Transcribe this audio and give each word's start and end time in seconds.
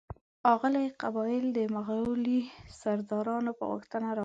اوغاني 0.49 0.85
قبایل 1.01 1.45
د 1.57 1.59
مغولي 1.75 2.39
سردارانو 2.81 3.51
په 3.59 3.63
غوښتنه 3.71 4.07
راغلي. 4.09 4.19